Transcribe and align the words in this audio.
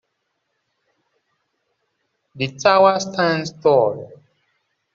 The 2.33 2.55
tower 2.57 2.99
stands 2.99 3.51
tall. 3.51 4.11